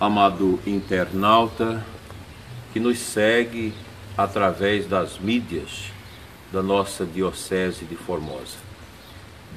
Amado 0.00 0.60
internauta 0.64 1.84
que 2.72 2.78
nos 2.78 2.98
segue 2.98 3.74
através 4.16 4.86
das 4.86 5.18
mídias 5.18 5.90
da 6.52 6.62
nossa 6.62 7.04
Diocese 7.04 7.84
de 7.84 7.96
Formosa. 7.96 8.58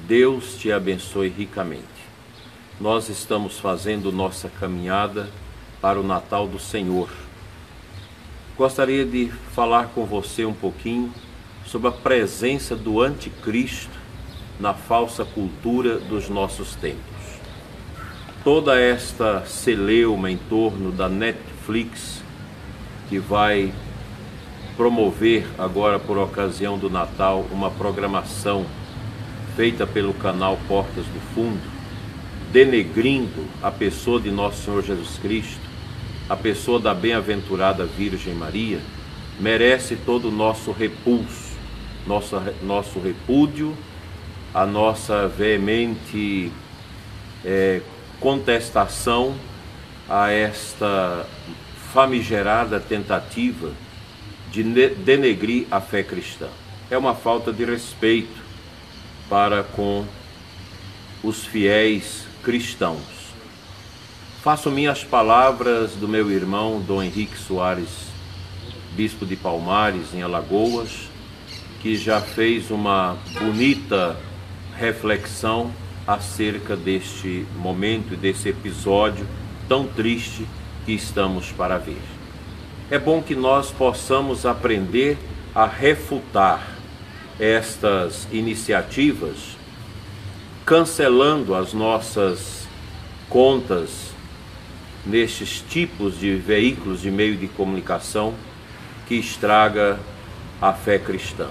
Deus 0.06 0.56
te 0.56 0.72
abençoe 0.72 1.28
ricamente. 1.28 1.86
Nós 2.80 3.08
estamos 3.08 3.60
fazendo 3.60 4.10
nossa 4.10 4.48
caminhada 4.48 5.30
para 5.80 6.00
o 6.00 6.02
Natal 6.02 6.48
do 6.48 6.58
Senhor. 6.58 7.08
Gostaria 8.62 9.04
de 9.04 9.26
falar 9.56 9.88
com 9.88 10.06
você 10.06 10.44
um 10.44 10.52
pouquinho 10.52 11.12
sobre 11.66 11.88
a 11.88 11.90
presença 11.90 12.76
do 12.76 13.00
Anticristo 13.00 13.90
na 14.60 14.72
falsa 14.72 15.24
cultura 15.24 15.98
dos 15.98 16.28
nossos 16.28 16.76
tempos. 16.76 17.40
Toda 18.44 18.78
esta 18.78 19.44
celeuma 19.46 20.30
em 20.30 20.36
torno 20.36 20.92
da 20.92 21.08
Netflix, 21.08 22.22
que 23.08 23.18
vai 23.18 23.74
promover 24.76 25.44
agora 25.58 25.98
por 25.98 26.16
ocasião 26.16 26.78
do 26.78 26.88
Natal 26.88 27.44
uma 27.50 27.68
programação 27.68 28.64
feita 29.56 29.88
pelo 29.88 30.14
canal 30.14 30.56
Portas 30.68 31.04
do 31.06 31.20
Fundo, 31.34 31.68
denegrindo 32.52 33.44
a 33.60 33.72
pessoa 33.72 34.20
de 34.20 34.30
nosso 34.30 34.62
Senhor 34.62 34.84
Jesus 34.84 35.18
Cristo, 35.18 35.71
a 36.28 36.36
pessoa 36.36 36.78
da 36.78 36.94
bem-aventurada 36.94 37.84
Virgem 37.84 38.34
Maria, 38.34 38.80
merece 39.38 39.96
todo 39.96 40.28
o 40.28 40.30
nosso 40.30 40.72
repulso, 40.72 41.52
nosso, 42.06 42.40
nosso 42.62 42.98
repúdio, 43.00 43.76
a 44.54 44.66
nossa 44.66 45.28
veemente 45.28 46.52
é, 47.44 47.80
contestação 48.20 49.34
a 50.08 50.30
esta 50.30 51.26
famigerada 51.92 52.78
tentativa 52.78 53.72
de 54.50 54.62
denegrir 54.62 55.66
a 55.70 55.80
fé 55.80 56.02
cristã. 56.02 56.48
É 56.90 56.98
uma 56.98 57.14
falta 57.14 57.52
de 57.52 57.64
respeito 57.64 58.42
para 59.28 59.62
com 59.62 60.04
os 61.22 61.46
fiéis 61.46 62.26
cristãos. 62.42 63.21
Faço 64.42 64.72
minhas 64.72 65.04
palavras 65.04 65.92
do 65.92 66.08
meu 66.08 66.28
irmão 66.28 66.80
Dom 66.80 67.00
Henrique 67.00 67.38
Soares, 67.38 68.08
bispo 68.96 69.24
de 69.24 69.36
Palmares, 69.36 70.12
em 70.12 70.20
Alagoas, 70.20 71.08
que 71.80 71.94
já 71.96 72.20
fez 72.20 72.68
uma 72.68 73.16
bonita 73.38 74.16
reflexão 74.76 75.70
acerca 76.04 76.76
deste 76.76 77.46
momento 77.56 78.14
e 78.14 78.16
desse 78.16 78.48
episódio 78.48 79.24
tão 79.68 79.86
triste 79.86 80.44
que 80.84 80.90
estamos 80.90 81.52
para 81.52 81.78
ver. 81.78 82.02
É 82.90 82.98
bom 82.98 83.22
que 83.22 83.36
nós 83.36 83.70
possamos 83.70 84.44
aprender 84.44 85.18
a 85.54 85.66
refutar 85.66 86.66
estas 87.38 88.26
iniciativas, 88.32 89.56
cancelando 90.66 91.54
as 91.54 91.72
nossas 91.72 92.66
contas 93.28 94.11
nestes 95.04 95.64
tipos 95.68 96.18
de 96.18 96.34
veículos 96.36 97.00
de 97.00 97.10
meio 97.10 97.36
de 97.36 97.48
comunicação 97.48 98.34
que 99.06 99.14
estraga 99.16 99.98
a 100.60 100.72
fé 100.72 100.98
cristã. 100.98 101.48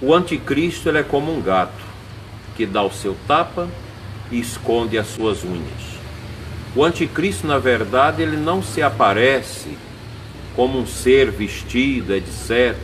O 0.00 0.14
anticristo 0.14 0.88
ele 0.88 0.98
é 0.98 1.02
como 1.02 1.32
um 1.32 1.40
gato 1.40 1.84
que 2.56 2.66
dá 2.66 2.82
o 2.82 2.90
seu 2.90 3.16
tapa 3.28 3.68
e 4.30 4.40
esconde 4.40 4.98
as 4.98 5.06
suas 5.08 5.44
unhas. 5.44 5.92
O 6.74 6.82
anticristo, 6.82 7.46
na 7.46 7.58
verdade, 7.58 8.22
ele 8.22 8.36
não 8.36 8.62
se 8.62 8.82
aparece 8.82 9.76
como 10.56 10.78
um 10.78 10.86
ser 10.86 11.30
vestido, 11.30 12.14
etc. 12.14 12.74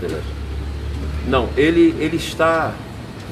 Não, 1.27 1.49
ele, 1.57 1.95
ele 1.99 2.17
está 2.17 2.75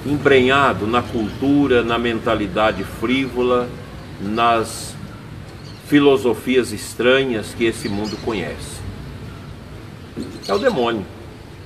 embrenhado 0.04 0.86
na 0.86 1.02
cultura, 1.02 1.82
na 1.82 1.98
mentalidade 1.98 2.84
frívola, 2.84 3.68
nas 4.20 4.95
filosofias 5.88 6.72
estranhas 6.72 7.54
que 7.54 7.64
esse 7.64 7.88
mundo 7.88 8.16
conhece. 8.24 8.80
É 10.48 10.54
o 10.54 10.58
demônio. 10.58 11.04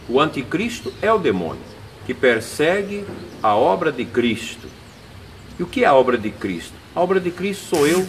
O 0.08 0.20
anticristo 0.20 0.92
é 1.00 1.12
o 1.12 1.18
demônio 1.18 1.62
que 2.06 2.14
persegue 2.14 3.04
a 3.42 3.54
obra 3.54 3.92
de 3.92 4.04
Cristo. 4.04 4.66
E 5.58 5.62
o 5.62 5.66
que 5.66 5.84
é 5.84 5.86
a 5.86 5.94
obra 5.94 6.18
de 6.18 6.30
Cristo? 6.30 6.72
A 6.94 7.00
obra 7.00 7.20
de 7.20 7.30
Cristo 7.30 7.76
sou 7.76 7.86
eu, 7.86 8.06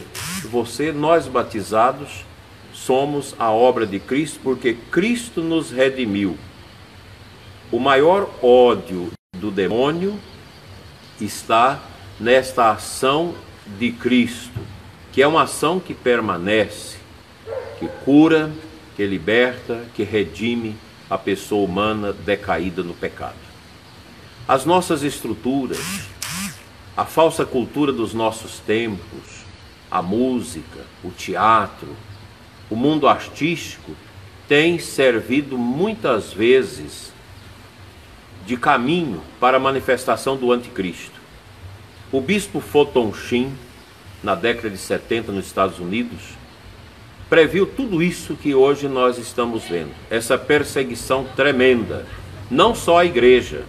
você, 0.50 0.92
nós 0.92 1.28
batizados, 1.28 2.26
somos 2.74 3.36
a 3.38 3.52
obra 3.52 3.86
de 3.86 4.00
Cristo 4.00 4.40
porque 4.42 4.74
Cristo 4.90 5.42
nos 5.42 5.70
redimiu. 5.70 6.38
O 7.72 7.80
maior 7.80 8.30
ódio 8.42 9.12
do 9.38 9.52
demônio 9.52 10.20
está 11.20 11.80
nesta 12.20 12.72
ação 12.72 13.36
de 13.78 13.92
Cristo, 13.92 14.60
que 15.12 15.22
é 15.22 15.28
uma 15.28 15.44
ação 15.44 15.80
que 15.80 15.94
permanece, 15.94 16.98
que 17.80 17.88
cura, 18.06 18.52
que 18.96 19.06
liberta, 19.06 19.86
que 19.94 20.04
redime 20.04 20.76
a 21.10 21.18
pessoa 21.18 21.66
humana 21.66 22.14
decaída 22.14 22.82
no 22.84 22.94
pecado. 22.94 23.36
As 24.48 24.66
nossas 24.66 25.04
estruturas, 25.04 26.08
a 26.96 27.06
falsa 27.06 27.46
cultura 27.46 27.92
dos 27.92 28.14
nossos 28.14 28.60
tempos, 28.60 29.42
a 29.90 30.02
música, 30.02 30.80
o 31.04 31.12
teatro, 31.12 31.96
o 32.70 32.76
mundo 32.76 33.08
artístico 33.08 33.92
tem 34.48 34.80
servido 34.80 35.58
muitas 35.58 36.32
vezes 36.32 37.12
de 38.46 38.58
caminho 38.58 39.22
para 39.40 39.58
a 39.58 39.60
manifestação 39.60 40.36
do 40.38 40.52
anticristo. 40.52 41.20
O 42.12 42.20
bispo 42.20 42.60
Photon 42.60 43.14
Shin, 43.14 43.54
na 44.24 44.36
década 44.36 44.70
de 44.70 44.78
70 44.78 45.32
nos 45.32 45.46
Estados 45.46 45.80
Unidos, 45.80 46.20
previu 47.30 47.66
tudo 47.66 48.04
isso 48.04 48.36
que 48.36 48.54
hoje 48.54 48.88
nós 48.88 49.18
estamos 49.18 49.64
vendo, 49.64 49.92
essa 50.10 50.38
perseguição 50.38 51.26
tremenda, 51.36 52.06
não 52.50 52.76
só 52.76 53.00
à 53.00 53.06
igreja, 53.06 53.64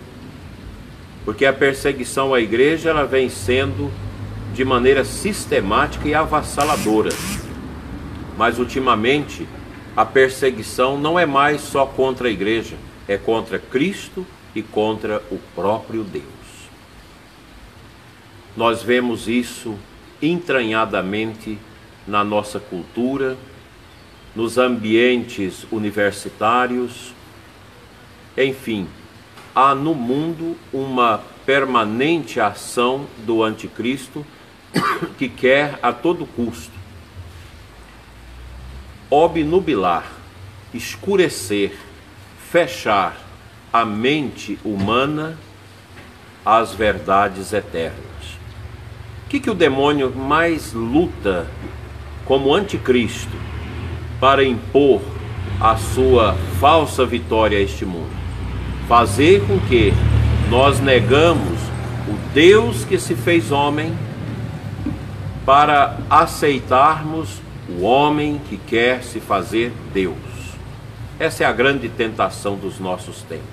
porque 1.25 1.47
a 1.47 1.53
perseguição 1.53 2.35
à 2.35 2.41
igreja 2.41 2.91
ela 2.91 3.07
vem 3.07 3.29
sendo 3.29 3.91
de 4.53 4.65
maneira 4.65 5.05
sistemática 5.05 6.09
e 6.09 6.15
avassaladora. 6.15 7.11
Mas 8.37 8.59
ultimamente 8.59 9.47
a 9.97 10.05
perseguição 10.05 10.99
não 10.99 11.19
é 11.19 11.25
mais 11.25 11.61
só 11.61 11.87
contra 11.87 12.29
a 12.29 12.31
igreja, 12.31 12.77
é 13.07 13.17
contra 13.17 13.59
Cristo 13.59 14.27
e 14.55 14.63
contra 14.63 15.23
o 15.31 15.39
próprio 15.55 16.03
Deus. 16.03 16.25
Nós 18.57 18.83
vemos 18.83 19.29
isso 19.29 19.79
entranhadamente 20.23 21.59
na 22.07 22.23
nossa 22.23 22.61
cultura, 22.61 23.37
nos 24.35 24.57
ambientes 24.57 25.67
universitários, 25.71 27.13
enfim, 28.39 28.89
há 29.55 29.75
no 29.75 29.95
mundo 29.95 30.57
uma 30.73 31.21
permanente 31.45 32.41
ação 32.41 33.07
do 33.27 33.43
anticristo 33.43 34.25
que 35.19 35.29
quer 35.29 35.79
a 35.83 35.93
todo 35.93 36.25
custo 36.25 36.83
obnubilar, 39.13 40.11
escurecer, 40.73 41.77
fechar 42.51 43.15
a 43.71 43.85
mente 43.85 44.59
humana 44.65 45.37
às 46.43 46.73
verdades 46.73 47.53
eternas. 47.53 48.03
Que, 49.33 49.41
que 49.41 49.49
o 49.49 49.55
demônio 49.55 50.15
mais 50.15 50.75
luta 50.75 51.47
como 52.27 52.55
anticristo 52.55 53.35
para 54.21 54.45
impor 54.45 55.01
a 55.59 55.75
sua 55.75 56.35
falsa 56.61 57.07
vitória 57.07 57.57
a 57.57 57.63
este 57.63 57.87
mundo? 57.87 58.13
Fazer 58.87 59.43
com 59.47 59.59
que 59.61 59.95
nós 60.51 60.81
negamos 60.81 61.59
o 62.07 62.35
Deus 62.35 62.85
que 62.85 62.99
se 62.99 63.15
fez 63.15 63.51
homem 63.51 63.97
para 65.47 65.97
aceitarmos 66.11 67.41
o 67.71 67.85
homem 67.85 68.39
que 68.51 68.59
quer 68.59 69.03
se 69.03 69.19
fazer 69.19 69.73
Deus. 69.95 70.15
Essa 71.19 71.45
é 71.45 71.47
a 71.47 71.53
grande 71.53 71.89
tentação 71.89 72.55
dos 72.55 72.79
nossos 72.79 73.23
tempos. 73.23 73.47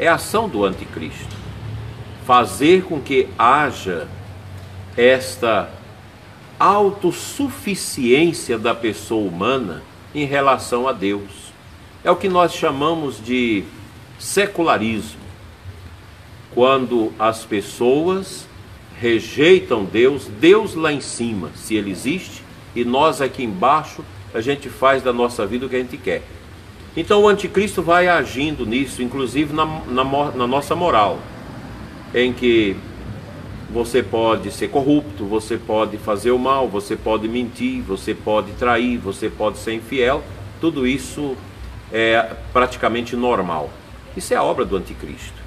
É 0.00 0.08
a 0.08 0.14
ação 0.14 0.48
do 0.48 0.64
anticristo. 0.64 1.36
Fazer 2.26 2.82
com 2.82 3.00
que 3.00 3.28
haja 3.38 4.08
esta 4.96 5.70
autossuficiência 6.58 8.58
da 8.58 8.74
pessoa 8.74 9.26
humana 9.26 9.82
em 10.14 10.24
relação 10.24 10.86
a 10.86 10.92
Deus. 10.92 11.52
é 12.04 12.10
o 12.10 12.16
que 12.16 12.28
nós 12.28 12.52
chamamos 12.52 13.24
de 13.24 13.64
secularismo. 14.18 15.24
Quando 16.54 17.12
as 17.18 17.44
pessoas 17.44 18.46
rejeitam 19.00 19.84
Deus, 19.84 20.26
Deus 20.26 20.74
lá 20.74 20.92
em 20.92 21.00
cima, 21.00 21.50
se 21.54 21.74
ele 21.74 21.90
existe, 21.90 22.42
e 22.76 22.84
nós 22.84 23.20
aqui 23.20 23.42
embaixo, 23.42 24.04
a 24.34 24.40
gente 24.40 24.68
faz 24.68 25.02
da 25.02 25.12
nossa 25.12 25.46
vida 25.46 25.66
o 25.66 25.68
que 25.68 25.76
a 25.76 25.80
gente 25.80 25.96
quer. 25.96 26.22
Então 26.96 27.22
o 27.22 27.28
anticristo 27.28 27.82
vai 27.82 28.06
agindo 28.06 28.64
nisso, 28.64 29.02
inclusive 29.02 29.52
na, 29.52 29.64
na, 29.64 30.04
na 30.04 30.46
nossa 30.46 30.76
moral, 30.76 31.18
em 32.14 32.32
que 32.32 32.76
você 33.74 34.04
pode 34.04 34.52
ser 34.52 34.68
corrupto, 34.68 35.24
você 35.24 35.58
pode 35.58 35.98
fazer 35.98 36.30
o 36.30 36.38
mal, 36.38 36.68
você 36.68 36.94
pode 36.94 37.26
mentir, 37.26 37.82
você 37.82 38.14
pode 38.14 38.52
trair, 38.52 38.98
você 38.98 39.28
pode 39.28 39.58
ser 39.58 39.74
infiel, 39.74 40.22
tudo 40.60 40.86
isso 40.86 41.36
é 41.92 42.36
praticamente 42.52 43.16
normal. 43.16 43.68
Isso 44.16 44.32
é 44.32 44.36
a 44.36 44.44
obra 44.44 44.64
do 44.64 44.76
anticristo. 44.76 45.42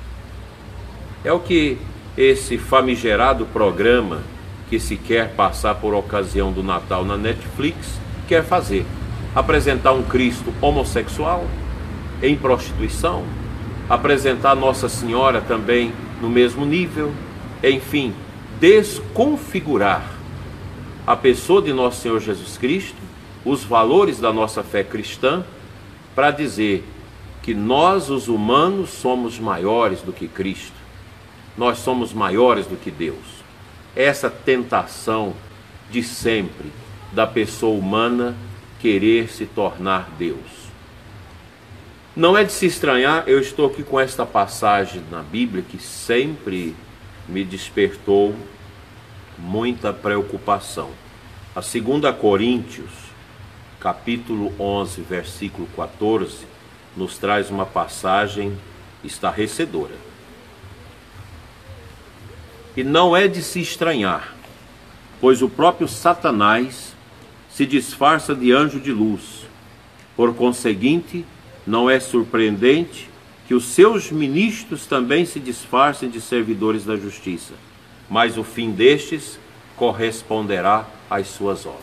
É 1.24 1.31
o 1.31 1.39
que 1.39 1.77
esse 2.18 2.57
famigerado 2.57 3.45
programa 3.45 4.21
que 4.69 4.77
se 4.77 4.97
quer 4.97 5.33
passar 5.33 5.75
por 5.75 5.94
ocasião 5.94 6.51
do 6.51 6.62
Natal 6.62 7.06
na 7.06 7.15
Netflix 7.15 7.97
quer 8.27 8.44
fazer. 8.44 8.85
Apresentar 9.33 9.94
um 9.94 10.03
Cristo 10.03 10.53
homossexual, 10.59 11.45
em 12.21 12.35
prostituição, 12.35 13.23
apresentar 13.89 14.53
Nossa 14.53 14.89
Senhora 14.89 15.39
também 15.39 15.94
no 16.21 16.30
mesmo 16.30 16.65
nível, 16.65 17.13
enfim, 17.63 18.13
desconfigurar 18.59 20.04
a 21.06 21.15
pessoa 21.15 21.62
de 21.62 21.71
nosso 21.71 22.01
Senhor 22.01 22.19
Jesus 22.19 22.57
Cristo, 22.57 22.98
os 23.45 23.63
valores 23.63 24.19
da 24.19 24.33
nossa 24.33 24.63
fé 24.63 24.83
cristã, 24.83 25.45
para 26.13 26.31
dizer 26.31 26.83
que 27.42 27.54
nós, 27.54 28.09
os 28.09 28.27
humanos, 28.27 28.89
somos 28.89 29.39
maiores 29.39 30.01
do 30.01 30.12
que 30.12 30.27
Cristo, 30.27 30.75
nós 31.57 31.77
somos 31.80 32.12
maiores 32.12 32.65
do 32.65 32.75
que 32.75 32.92
Deus. 32.92 33.44
Essa 33.95 34.30
tentação 34.30 35.33
de 35.89 36.04
sempre 36.04 36.71
da 37.12 37.25
pessoa 37.25 37.77
humana 37.77 38.36
querer 38.80 39.30
se 39.30 39.45
tornar 39.45 40.09
Deus. 40.19 40.68
Não 42.15 42.38
é 42.38 42.44
de 42.44 42.51
se 42.51 42.65
estranhar, 42.65 43.24
eu 43.27 43.39
estou 43.39 43.68
aqui 43.68 43.83
com 43.83 44.00
esta 44.00 44.25
passagem 44.25 45.04
na 45.12 45.21
Bíblia 45.21 45.63
que 45.63 45.81
sempre 45.81 46.75
me 47.27 47.44
despertou 47.44 48.35
muita 49.38 49.91
preocupação. 49.91 50.89
A 51.56 51.59
2 51.59 52.15
Coríntios, 52.19 52.91
capítulo 53.79 54.53
11, 54.59 55.01
versículo 55.01 55.68
14, 55.75 56.45
nos 56.95 57.18
traz 57.18 57.50
uma 57.50 57.65
passagem 57.65 58.57
estarrecedora. 59.03 59.95
E 62.75 62.83
não 62.83 63.15
é 63.15 63.27
de 63.27 63.41
se 63.41 63.59
estranhar, 63.59 64.33
pois 65.19 65.41
o 65.41 65.50
próprio 65.50 65.88
Satanás 65.88 66.95
se 67.50 67.65
disfarça 67.65 68.35
de 68.35 68.51
anjo 68.51 68.80
de 68.80 68.91
luz. 68.91 69.45
Por 70.15 70.33
conseguinte, 70.35 71.25
não 71.65 71.89
é 71.89 72.00
surpreendente 72.00 73.09
que 73.47 73.53
os 73.53 73.63
seus 73.63 74.11
ministros 74.11 74.85
também 74.85 75.25
se 75.25 75.39
disfarcem 75.39 76.09
de 76.09 76.19
servidores 76.19 76.83
da 76.83 76.97
justiça, 76.97 77.53
mas 78.09 78.38
o 78.38 78.44
fim 78.44 78.71
destes 78.71 79.39
corresponderá 79.77 80.85
às 81.09 81.27
suas 81.27 81.65
obras. 81.65 81.81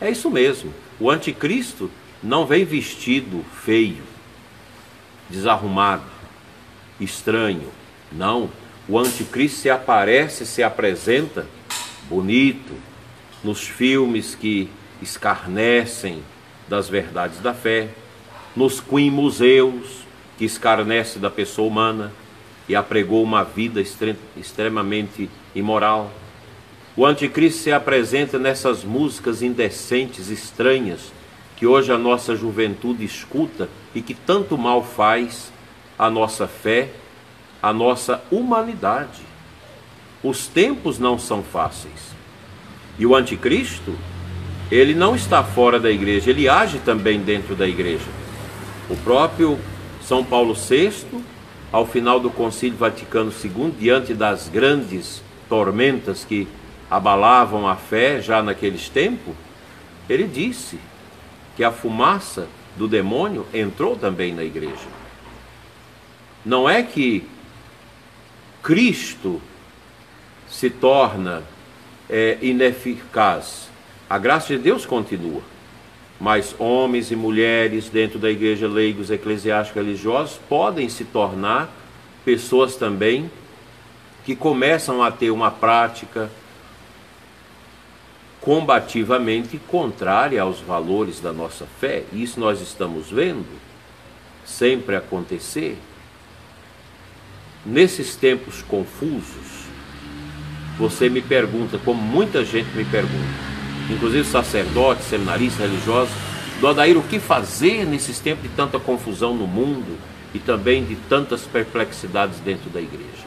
É 0.00 0.10
isso 0.10 0.28
mesmo. 0.28 0.74
O 0.98 1.10
anticristo 1.10 1.88
não 2.22 2.44
vem 2.44 2.64
vestido 2.64 3.44
feio, 3.64 4.02
desarrumado, 5.30 6.04
estranho. 6.98 7.70
Não. 8.10 8.50
O 8.88 8.98
anticristo 8.98 9.60
se 9.60 9.70
aparece, 9.70 10.44
se 10.44 10.62
apresenta 10.62 11.46
bonito 12.08 12.74
nos 13.44 13.66
filmes 13.66 14.34
que 14.34 14.68
escarnecem 15.00 16.22
das 16.68 16.88
verdades 16.88 17.38
da 17.38 17.54
fé, 17.54 17.90
nos 18.56 18.80
Queen 18.80 19.10
Museus, 19.10 20.05
que 20.36 20.44
escarnece 20.44 21.18
da 21.18 21.30
pessoa 21.30 21.68
humana 21.68 22.12
e 22.68 22.74
apregou 22.74 23.22
uma 23.22 23.44
vida 23.44 23.82
extremamente 24.36 25.30
imoral. 25.54 26.10
O 26.96 27.04
anticristo 27.04 27.62
se 27.62 27.72
apresenta 27.72 28.38
nessas 28.38 28.82
músicas 28.82 29.42
indecentes, 29.42 30.28
estranhas, 30.28 31.12
que 31.56 31.66
hoje 31.66 31.92
a 31.92 31.98
nossa 31.98 32.34
juventude 32.34 33.04
escuta 33.04 33.68
e 33.94 34.02
que 34.02 34.14
tanto 34.14 34.58
mal 34.58 34.82
faz 34.82 35.52
à 35.98 36.10
nossa 36.10 36.46
fé, 36.46 36.90
à 37.62 37.72
nossa 37.72 38.22
humanidade. 38.30 39.22
Os 40.22 40.46
tempos 40.46 40.98
não 40.98 41.18
são 41.18 41.42
fáceis. 41.42 42.14
E 42.98 43.06
o 43.06 43.14
anticristo, 43.14 43.94
ele 44.70 44.94
não 44.94 45.14
está 45.14 45.44
fora 45.44 45.78
da 45.78 45.90
igreja, 45.90 46.30
ele 46.30 46.48
age 46.48 46.78
também 46.78 47.20
dentro 47.20 47.54
da 47.54 47.68
igreja. 47.68 48.06
O 48.90 48.96
próprio 48.96 49.58
São 50.06 50.22
Paulo 50.22 50.54
VI, 50.54 50.92
ao 51.72 51.84
final 51.84 52.20
do 52.20 52.30
Concílio 52.30 52.78
Vaticano 52.78 53.32
II, 53.32 53.72
diante 53.72 54.14
das 54.14 54.48
grandes 54.48 55.20
tormentas 55.48 56.24
que 56.24 56.46
abalavam 56.88 57.66
a 57.66 57.74
fé 57.74 58.22
já 58.22 58.40
naqueles 58.40 58.88
tempos, 58.88 59.34
ele 60.08 60.28
disse 60.28 60.78
que 61.56 61.64
a 61.64 61.72
fumaça 61.72 62.46
do 62.76 62.86
demônio 62.86 63.44
entrou 63.52 63.96
também 63.96 64.32
na 64.32 64.44
igreja. 64.44 64.86
Não 66.44 66.70
é 66.70 66.84
que 66.84 67.26
Cristo 68.62 69.42
se 70.48 70.70
torna 70.70 71.42
é, 72.08 72.38
ineficaz. 72.40 73.68
A 74.08 74.18
graça 74.18 74.56
de 74.56 74.62
Deus 74.62 74.86
continua 74.86 75.42
mas 76.20 76.54
homens 76.58 77.10
e 77.10 77.16
mulheres 77.16 77.88
dentro 77.88 78.18
da 78.18 78.30
igreja, 78.30 78.66
leigos, 78.66 79.10
eclesiásticos, 79.10 79.82
religiosos, 79.82 80.40
podem 80.48 80.88
se 80.88 81.04
tornar 81.04 81.70
pessoas 82.24 82.76
também 82.76 83.30
que 84.24 84.34
começam 84.34 85.02
a 85.02 85.10
ter 85.10 85.30
uma 85.30 85.50
prática 85.50 86.30
combativamente 88.40 89.58
contrária 89.68 90.40
aos 90.40 90.60
valores 90.60 91.20
da 91.20 91.32
nossa 91.32 91.66
fé. 91.80 92.04
Isso 92.12 92.40
nós 92.40 92.60
estamos 92.60 93.10
vendo 93.10 93.46
sempre 94.44 94.96
acontecer. 94.96 95.76
Nesses 97.64 98.14
tempos 98.14 98.62
confusos, 98.62 99.66
você 100.78 101.08
me 101.08 101.20
pergunta, 101.20 101.78
como 101.78 102.00
muita 102.00 102.44
gente 102.44 102.68
me 102.76 102.84
pergunta, 102.84 103.55
inclusive 103.90 104.26
sacerdotes, 104.26 105.06
seminaristas, 105.06 105.60
religiosos, 105.60 106.14
do 106.60 106.68
Adair, 106.68 106.96
o 106.96 107.02
que 107.02 107.20
fazer 107.20 107.84
nesses 107.84 108.18
tempos 108.18 108.44
de 108.44 108.48
tanta 108.56 108.78
confusão 108.78 109.34
no 109.34 109.46
mundo 109.46 109.98
e 110.32 110.38
também 110.38 110.84
de 110.84 110.96
tantas 110.96 111.42
perplexidades 111.42 112.40
dentro 112.40 112.70
da 112.70 112.80
igreja? 112.80 113.26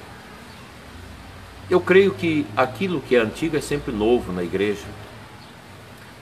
Eu 1.70 1.80
creio 1.80 2.13
que 2.13 2.46
aquilo 2.58 3.00
que 3.00 3.16
é 3.16 3.20
antigo 3.20 3.56
é 3.56 3.62
sempre 3.62 3.92
novo 3.94 4.34
na 4.34 4.44
igreja. 4.44 4.86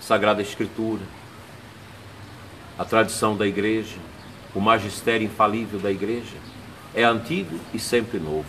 Sagrada 0.01 0.41
Escritura, 0.41 1.01
a 2.77 2.83
tradição 2.83 3.35
da 3.35 3.47
igreja, 3.47 3.95
o 4.53 4.59
magistério 4.59 5.25
infalível 5.25 5.79
da 5.79 5.89
igreja 5.89 6.35
é 6.93 7.03
antigo 7.03 7.57
e 7.73 7.79
sempre 7.79 8.19
novo. 8.19 8.45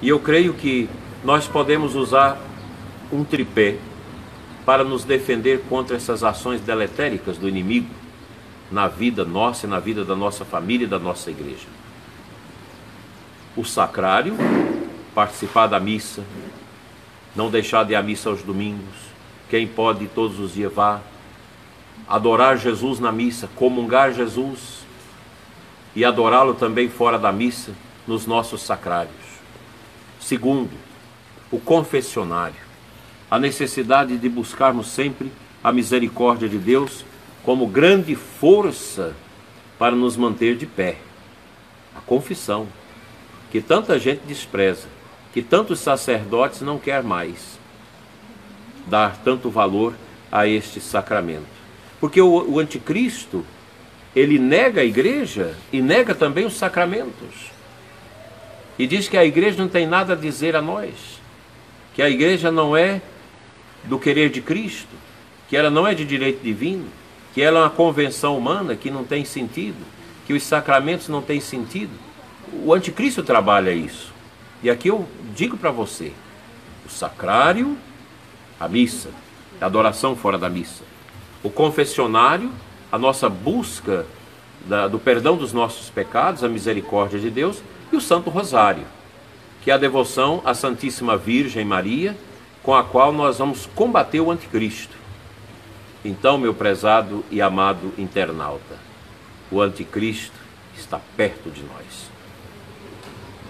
E 0.00 0.08
eu 0.08 0.18
creio 0.18 0.54
que 0.54 0.88
nós 1.22 1.46
podemos 1.46 1.94
usar 1.94 2.40
um 3.12 3.24
tripé 3.24 3.76
para 4.68 4.84
nos 4.84 5.02
defender 5.02 5.62
contra 5.66 5.96
essas 5.96 6.22
ações 6.22 6.60
deletéricas 6.60 7.38
do 7.38 7.48
inimigo 7.48 7.88
na 8.70 8.86
vida 8.86 9.24
nossa 9.24 9.66
e 9.66 9.70
na 9.70 9.80
vida 9.80 10.04
da 10.04 10.14
nossa 10.14 10.44
família 10.44 10.84
e 10.84 10.86
da 10.86 10.98
nossa 10.98 11.30
igreja. 11.30 11.66
O 13.56 13.64
sacrário, 13.64 14.36
participar 15.14 15.68
da 15.68 15.80
missa, 15.80 16.22
não 17.34 17.50
deixar 17.50 17.82
de 17.86 17.92
ir 17.92 17.96
à 17.96 18.02
missa 18.02 18.28
aos 18.28 18.42
domingos, 18.42 18.94
quem 19.48 19.66
pode 19.66 20.06
todos 20.08 20.38
os 20.38 20.52
dias 20.52 20.70
vá, 20.70 21.00
adorar 22.06 22.58
Jesus 22.58 23.00
na 23.00 23.10
missa, 23.10 23.48
comungar 23.56 24.12
Jesus 24.12 24.80
e 25.96 26.04
adorá-lo 26.04 26.52
também 26.52 26.90
fora 26.90 27.18
da 27.18 27.32
missa, 27.32 27.72
nos 28.06 28.26
nossos 28.26 28.60
sacrários. 28.60 29.16
Segundo, 30.20 30.72
o 31.50 31.58
confessionário 31.58 32.67
a 33.30 33.38
necessidade 33.38 34.16
de 34.16 34.28
buscarmos 34.28 34.88
sempre 34.88 35.30
a 35.62 35.72
misericórdia 35.72 36.48
de 36.48 36.58
Deus 36.58 37.04
como 37.44 37.66
grande 37.66 38.14
força 38.14 39.14
para 39.78 39.94
nos 39.94 40.16
manter 40.16 40.56
de 40.56 40.66
pé. 40.66 40.96
A 41.94 42.00
confissão, 42.00 42.66
que 43.50 43.60
tanta 43.60 43.98
gente 43.98 44.22
despreza, 44.26 44.88
que 45.32 45.42
tantos 45.42 45.80
sacerdotes 45.80 46.62
não 46.62 46.78
quer 46.78 47.02
mais 47.02 47.58
dar 48.86 49.18
tanto 49.18 49.50
valor 49.50 49.94
a 50.32 50.46
este 50.46 50.80
sacramento. 50.80 51.46
Porque 52.00 52.20
o, 52.20 52.50
o 52.50 52.58
anticristo, 52.58 53.44
ele 54.14 54.38
nega 54.38 54.80
a 54.80 54.84
igreja 54.84 55.54
e 55.72 55.82
nega 55.82 56.14
também 56.14 56.46
os 56.46 56.54
sacramentos. 56.54 57.52
E 58.78 58.86
diz 58.86 59.08
que 59.08 59.16
a 59.16 59.24
igreja 59.24 59.58
não 59.58 59.68
tem 59.68 59.86
nada 59.86 60.12
a 60.12 60.16
dizer 60.16 60.54
a 60.54 60.62
nós, 60.62 61.20
que 61.94 62.00
a 62.00 62.08
igreja 62.08 62.50
não 62.50 62.76
é 62.76 63.02
do 63.84 63.98
querer 63.98 64.30
de 64.30 64.40
Cristo, 64.40 64.94
que 65.48 65.56
ela 65.56 65.70
não 65.70 65.86
é 65.86 65.94
de 65.94 66.04
direito 66.04 66.42
divino, 66.42 66.86
que 67.32 67.42
ela 67.42 67.60
é 67.60 67.62
uma 67.62 67.70
convenção 67.70 68.36
humana 68.36 68.76
que 68.76 68.90
não 68.90 69.04
tem 69.04 69.24
sentido, 69.24 69.76
que 70.26 70.32
os 70.32 70.42
sacramentos 70.42 71.08
não 71.08 71.22
têm 71.22 71.40
sentido. 71.40 71.92
O 72.64 72.74
anticristo 72.74 73.22
trabalha 73.22 73.72
isso. 73.72 74.12
E 74.62 74.68
aqui 74.68 74.88
eu 74.88 75.06
digo 75.34 75.56
para 75.56 75.70
você: 75.70 76.12
o 76.84 76.90
sacrário, 76.90 77.76
a 78.58 78.68
missa, 78.68 79.10
a 79.60 79.66
adoração 79.66 80.16
fora 80.16 80.36
da 80.36 80.48
missa, 80.48 80.82
o 81.42 81.50
confessionário, 81.50 82.50
a 82.90 82.98
nossa 82.98 83.28
busca 83.28 84.06
da, 84.66 84.88
do 84.88 84.98
perdão 84.98 85.36
dos 85.36 85.52
nossos 85.52 85.90
pecados, 85.90 86.42
a 86.42 86.48
misericórdia 86.48 87.18
de 87.18 87.30
Deus, 87.30 87.62
e 87.92 87.96
o 87.96 88.00
Santo 88.00 88.30
Rosário, 88.30 88.84
que 89.62 89.70
é 89.70 89.74
a 89.74 89.78
devoção 89.78 90.42
à 90.44 90.54
Santíssima 90.54 91.16
Virgem 91.16 91.64
Maria, 91.64 92.16
com 92.68 92.74
a 92.74 92.84
qual 92.84 93.14
nós 93.14 93.38
vamos 93.38 93.64
combater 93.74 94.20
o 94.20 94.30
anticristo. 94.30 94.94
Então, 96.04 96.36
meu 96.36 96.52
prezado 96.52 97.24
e 97.30 97.40
amado 97.40 97.94
internauta, 97.96 98.76
o 99.50 99.62
anticristo 99.62 100.36
está 100.76 101.00
perto 101.16 101.48
de 101.48 101.62
nós. 101.62 102.10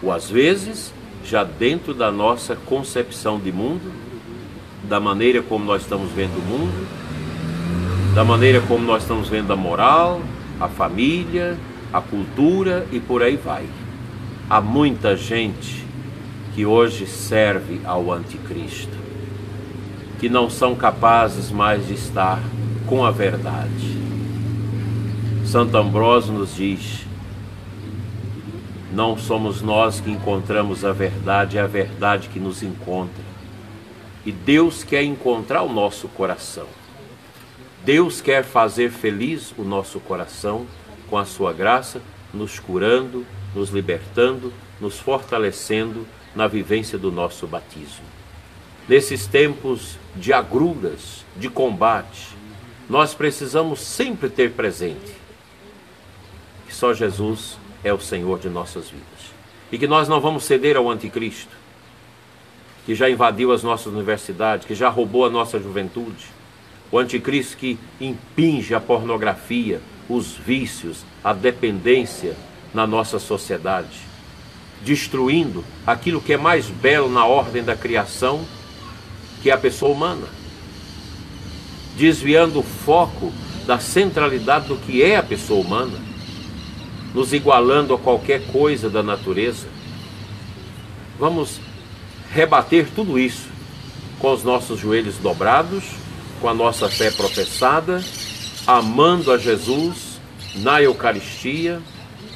Ou 0.00 0.12
às 0.12 0.30
vezes, 0.30 0.94
já 1.24 1.42
dentro 1.42 1.92
da 1.92 2.12
nossa 2.12 2.54
concepção 2.54 3.40
de 3.40 3.50
mundo, 3.50 3.92
da 4.84 5.00
maneira 5.00 5.42
como 5.42 5.64
nós 5.64 5.82
estamos 5.82 6.12
vendo 6.12 6.38
o 6.38 6.42
mundo, 6.42 6.86
da 8.14 8.24
maneira 8.24 8.60
como 8.68 8.84
nós 8.84 9.02
estamos 9.02 9.28
vendo 9.28 9.52
a 9.52 9.56
moral, 9.56 10.22
a 10.60 10.68
família, 10.68 11.58
a 11.92 12.00
cultura 12.00 12.86
e 12.92 13.00
por 13.00 13.24
aí 13.24 13.34
vai. 13.36 13.66
Há 14.48 14.60
muita 14.60 15.16
gente 15.16 15.84
que 16.54 16.64
hoje 16.64 17.04
serve 17.04 17.80
ao 17.84 18.12
anticristo, 18.12 18.97
que 20.18 20.28
não 20.28 20.50
são 20.50 20.74
capazes 20.74 21.50
mais 21.50 21.86
de 21.86 21.94
estar 21.94 22.40
com 22.86 23.04
a 23.04 23.10
verdade. 23.10 23.98
Santo 25.44 25.76
Ambrósio 25.76 26.32
nos 26.32 26.54
diz: 26.54 27.06
não 28.90 29.18
somos 29.18 29.60
nós 29.60 30.00
que 30.00 30.10
encontramos 30.10 30.84
a 30.84 30.92
verdade, 30.92 31.58
é 31.58 31.60
a 31.60 31.66
verdade 31.66 32.28
que 32.28 32.40
nos 32.40 32.62
encontra. 32.62 33.22
E 34.24 34.32
Deus 34.32 34.82
quer 34.82 35.02
encontrar 35.02 35.62
o 35.62 35.72
nosso 35.72 36.08
coração. 36.08 36.66
Deus 37.84 38.20
quer 38.20 38.44
fazer 38.44 38.90
feliz 38.90 39.54
o 39.56 39.62
nosso 39.62 40.00
coração 40.00 40.66
com 41.08 41.16
a 41.16 41.24
sua 41.24 41.52
graça, 41.52 42.02
nos 42.32 42.58
curando, 42.58 43.24
nos 43.54 43.70
libertando, 43.70 44.52
nos 44.80 44.98
fortalecendo 44.98 46.06
na 46.34 46.46
vivência 46.46 46.98
do 46.98 47.12
nosso 47.12 47.46
batismo. 47.46 48.04
Nesses 48.88 49.26
tempos 49.26 49.98
de 50.16 50.32
agruras, 50.32 51.22
de 51.36 51.50
combate, 51.50 52.28
nós 52.88 53.12
precisamos 53.12 53.80
sempre 53.80 54.30
ter 54.30 54.52
presente 54.52 55.12
que 56.66 56.74
só 56.74 56.94
Jesus 56.94 57.58
é 57.84 57.92
o 57.92 58.00
Senhor 58.00 58.38
de 58.38 58.48
nossas 58.48 58.88
vidas 58.88 59.04
e 59.70 59.76
que 59.76 59.86
nós 59.86 60.08
não 60.08 60.22
vamos 60.22 60.44
ceder 60.44 60.74
ao 60.74 60.88
anticristo, 60.88 61.54
que 62.86 62.94
já 62.94 63.10
invadiu 63.10 63.52
as 63.52 63.62
nossas 63.62 63.92
universidades, 63.92 64.66
que 64.66 64.74
já 64.74 64.88
roubou 64.88 65.26
a 65.26 65.30
nossa 65.30 65.60
juventude. 65.60 66.24
O 66.90 66.98
anticristo 66.98 67.58
que 67.58 67.78
impinge 68.00 68.74
a 68.74 68.80
pornografia, 68.80 69.82
os 70.08 70.32
vícios, 70.32 71.04
a 71.22 71.34
dependência 71.34 72.34
na 72.72 72.86
nossa 72.86 73.18
sociedade, 73.18 73.98
destruindo 74.82 75.62
aquilo 75.86 76.22
que 76.22 76.32
é 76.32 76.38
mais 76.38 76.68
belo 76.68 77.10
na 77.10 77.26
ordem 77.26 77.62
da 77.62 77.76
criação, 77.76 78.46
que 79.42 79.50
é 79.50 79.52
a 79.52 79.58
pessoa 79.58 79.92
humana, 79.92 80.26
desviando 81.96 82.60
o 82.60 82.62
foco 82.62 83.32
da 83.66 83.78
centralidade 83.78 84.68
do 84.68 84.76
que 84.76 85.02
é 85.02 85.16
a 85.16 85.22
pessoa 85.22 85.60
humana, 85.60 85.98
nos 87.14 87.32
igualando 87.32 87.94
a 87.94 87.98
qualquer 87.98 88.46
coisa 88.52 88.88
da 88.88 89.02
natureza. 89.02 89.66
Vamos 91.18 91.60
rebater 92.30 92.88
tudo 92.94 93.18
isso 93.18 93.48
com 94.18 94.32
os 94.32 94.42
nossos 94.42 94.78
joelhos 94.78 95.16
dobrados 95.16 95.84
com 96.40 96.48
a 96.48 96.54
nossa 96.54 96.88
fé 96.88 97.10
professada, 97.10 98.02
amando 98.66 99.32
a 99.32 99.38
Jesus 99.38 100.20
na 100.56 100.82
Eucaristia, 100.82 101.80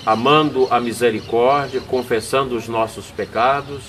amando 0.04 0.66
a 0.70 0.80
misericórdia, 0.80 1.80
confessando 1.80 2.56
os 2.56 2.68
nossos 2.68 3.06
pecados 3.06 3.82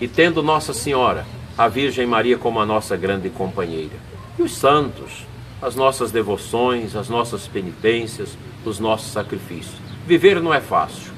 e 0.00 0.06
tendo 0.06 0.42
Nossa 0.42 0.72
Senhora, 0.72 1.26
a 1.58 1.66
Virgem 1.66 2.06
Maria, 2.06 2.38
como 2.38 2.60
a 2.60 2.66
nossa 2.66 2.96
grande 2.96 3.28
companheira. 3.28 3.96
E 4.38 4.42
os 4.42 4.56
santos, 4.56 5.26
as 5.60 5.74
nossas 5.74 6.12
devoções, 6.12 6.94
as 6.94 7.08
nossas 7.08 7.48
penitências, 7.48 8.38
os 8.64 8.78
nossos 8.78 9.10
sacrifícios. 9.10 9.74
Viver 10.06 10.40
não 10.40 10.54
é 10.54 10.60
fácil. 10.60 11.12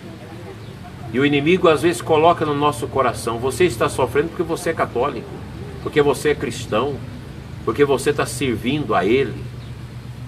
E 1.12 1.20
o 1.20 1.26
inimigo 1.26 1.68
às 1.68 1.82
vezes 1.82 2.00
coloca 2.00 2.46
no 2.46 2.54
nosso 2.54 2.86
coração: 2.86 3.38
você 3.38 3.66
está 3.66 3.86
sofrendo 3.88 4.28
porque 4.28 4.42
você 4.42 4.70
é 4.70 4.72
católico, 4.72 5.28
porque 5.82 6.00
você 6.00 6.30
é 6.30 6.34
cristão, 6.34 6.96
porque 7.62 7.84
você 7.84 8.08
está 8.08 8.24
servindo 8.24 8.94
a 8.94 9.04
Ele 9.04 9.44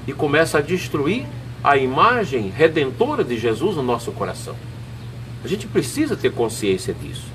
e 0.06 0.12
começa 0.12 0.58
a 0.58 0.60
destruir 0.60 1.24
a 1.64 1.78
imagem 1.78 2.50
redentora 2.50 3.24
de 3.24 3.38
Jesus 3.38 3.76
no 3.76 3.82
nosso 3.82 4.12
coração. 4.12 4.56
A 5.42 5.48
gente 5.48 5.66
precisa 5.66 6.16
ter 6.16 6.32
consciência 6.32 6.92
disso. 6.92 7.26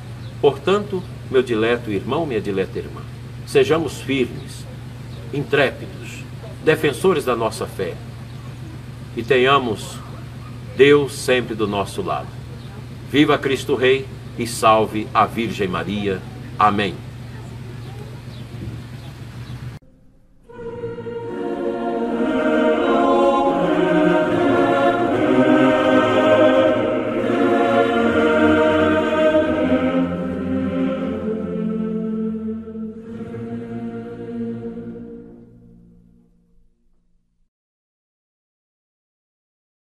Portanto, 0.41 1.03
meu 1.31 1.41
dileto 1.41 1.91
irmão, 1.91 2.25
minha 2.25 2.41
dileta 2.41 2.77
irmã, 2.77 3.01
sejamos 3.45 4.01
firmes, 4.01 4.65
intrépidos, 5.33 6.23
defensores 6.63 7.25
da 7.25 7.35
nossa 7.35 7.65
fé 7.65 7.95
e 9.15 9.23
tenhamos 9.23 9.97
Deus 10.75 11.13
sempre 11.13 11.55
do 11.55 11.67
nosso 11.67 12.01
lado. 12.01 12.27
Viva 13.09 13.37
Cristo 13.37 13.75
Rei 13.75 14.05
e 14.37 14.45
salve 14.45 15.07
a 15.13 15.25
Virgem 15.25 15.67
Maria. 15.67 16.21
Amém. 16.59 17.06